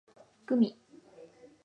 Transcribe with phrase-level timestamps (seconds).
[0.47, 0.69] gumi